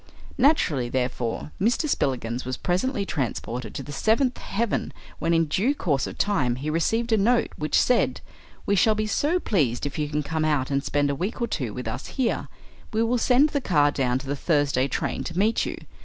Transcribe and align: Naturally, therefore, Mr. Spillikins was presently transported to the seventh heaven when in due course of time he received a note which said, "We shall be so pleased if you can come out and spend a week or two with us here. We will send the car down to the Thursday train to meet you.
Naturally, 0.39 0.89
therefore, 0.89 1.51
Mr. 1.61 1.87
Spillikins 1.87 2.43
was 2.43 2.57
presently 2.57 3.05
transported 3.05 3.75
to 3.75 3.83
the 3.83 3.91
seventh 3.91 4.39
heaven 4.39 4.91
when 5.19 5.31
in 5.31 5.45
due 5.45 5.75
course 5.75 6.07
of 6.07 6.17
time 6.17 6.55
he 6.55 6.71
received 6.71 7.11
a 7.11 7.17
note 7.17 7.49
which 7.55 7.79
said, 7.79 8.19
"We 8.65 8.75
shall 8.75 8.95
be 8.95 9.05
so 9.05 9.39
pleased 9.39 9.85
if 9.85 9.99
you 9.99 10.09
can 10.09 10.23
come 10.23 10.43
out 10.43 10.71
and 10.71 10.83
spend 10.83 11.11
a 11.11 11.15
week 11.15 11.39
or 11.39 11.45
two 11.47 11.71
with 11.71 11.87
us 11.87 12.07
here. 12.17 12.47
We 12.91 13.03
will 13.03 13.19
send 13.19 13.49
the 13.49 13.61
car 13.61 13.91
down 13.91 14.17
to 14.17 14.25
the 14.25 14.35
Thursday 14.35 14.87
train 14.87 15.23
to 15.25 15.37
meet 15.37 15.67
you. 15.67 15.77